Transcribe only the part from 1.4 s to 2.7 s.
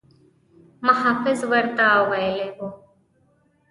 ورته ویلي وو.